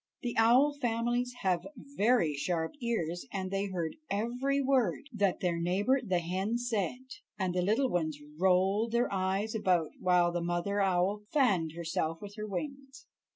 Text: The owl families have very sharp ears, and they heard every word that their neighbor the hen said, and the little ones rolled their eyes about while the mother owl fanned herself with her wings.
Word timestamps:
The 0.23 0.35
owl 0.35 0.73
families 0.81 1.31
have 1.41 1.67
very 1.75 2.33
sharp 2.33 2.73
ears, 2.81 3.27
and 3.31 3.51
they 3.51 3.67
heard 3.67 3.97
every 4.09 4.59
word 4.59 5.07
that 5.13 5.41
their 5.41 5.59
neighbor 5.59 6.01
the 6.03 6.17
hen 6.17 6.57
said, 6.57 7.01
and 7.37 7.53
the 7.53 7.61
little 7.61 7.87
ones 7.91 8.17
rolled 8.39 8.93
their 8.93 9.13
eyes 9.13 9.53
about 9.53 9.91
while 9.99 10.31
the 10.31 10.41
mother 10.41 10.81
owl 10.81 11.21
fanned 11.31 11.73
herself 11.73 12.19
with 12.19 12.33
her 12.37 12.47
wings. 12.47 13.05